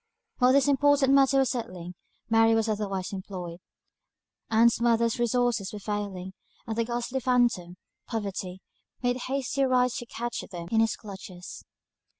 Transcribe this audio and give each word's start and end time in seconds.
While 0.39 0.51
this 0.53 0.67
important 0.67 1.13
matter 1.13 1.37
was 1.37 1.51
settling, 1.51 1.93
Mary 2.27 2.55
was 2.55 2.67
otherwise 2.67 3.13
employed. 3.13 3.59
Ann's 4.49 4.81
mother's 4.81 5.19
resources 5.19 5.71
were 5.71 5.77
failing; 5.77 6.33
and 6.65 6.75
the 6.75 6.85
ghastly 6.85 7.19
phantom, 7.19 7.77
poverty, 8.07 8.61
made 9.03 9.17
hasty 9.27 9.61
strides 9.67 9.97
to 9.97 10.07
catch 10.07 10.39
them 10.49 10.69
in 10.71 10.79
his 10.79 10.95
clutches. 10.95 11.63